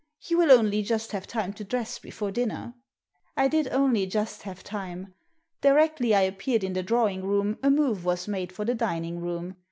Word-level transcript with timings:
You 0.23 0.39
will 0.39 0.51
only 0.51 0.81
just 0.81 1.11
have 1.11 1.27
time 1.27 1.53
to 1.53 1.63
dress 1.63 1.99
before 1.99 2.31
dinner." 2.31 2.73
I 3.37 3.47
did 3.47 3.67
only 3.67 4.07
just 4.07 4.41
have 4.41 4.63
time. 4.63 5.13
Directly 5.61 6.15
I 6.15 6.21
appeared 6.21 6.63
in 6.63 6.73
the 6.73 6.81
drawing 6.81 7.23
room 7.23 7.59
a 7.61 7.69
move 7.69 8.03
was 8.03 8.27
made 8.27 8.51
for 8.51 8.65
iJie 8.65 8.77
dining 8.79 9.19
room. 9.19 9.57